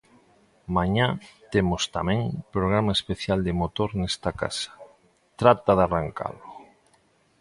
Mañá 0.75 1.07
temos 1.53 1.83
tamén 1.95 2.21
programa 2.55 2.91
especial 2.97 3.39
de 3.47 3.57
motor 3.61 3.89
nesta 4.01 4.31
casa: 4.41 4.71
'Trata 5.35 5.71
de 5.77 5.83
arrancalo'. 5.87 6.49